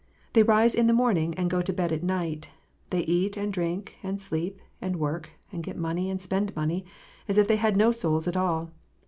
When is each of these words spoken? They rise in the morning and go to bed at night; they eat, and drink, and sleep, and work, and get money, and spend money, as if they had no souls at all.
They 0.33 0.41
rise 0.41 0.73
in 0.73 0.87
the 0.87 0.95
morning 0.97 1.35
and 1.35 1.47
go 1.47 1.61
to 1.61 1.71
bed 1.71 1.91
at 1.91 2.01
night; 2.01 2.49
they 2.89 3.01
eat, 3.01 3.37
and 3.37 3.53
drink, 3.53 3.99
and 4.01 4.19
sleep, 4.19 4.59
and 4.81 4.95
work, 4.99 5.29
and 5.51 5.61
get 5.61 5.77
money, 5.77 6.09
and 6.09 6.19
spend 6.19 6.55
money, 6.55 6.85
as 7.27 7.37
if 7.37 7.47
they 7.47 7.57
had 7.57 7.77
no 7.77 7.91
souls 7.91 8.27
at 8.27 8.35
all. 8.35 8.71